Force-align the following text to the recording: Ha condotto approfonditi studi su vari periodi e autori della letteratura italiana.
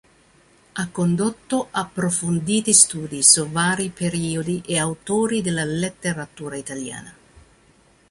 Ha 0.73 0.87
condotto 0.91 1.67
approfonditi 1.69 2.73
studi 2.73 3.21
su 3.21 3.47
vari 3.49 3.91
periodi 3.91 4.63
e 4.65 4.79
autori 4.79 5.43
della 5.43 5.63
letteratura 5.63 6.55
italiana. 6.55 7.13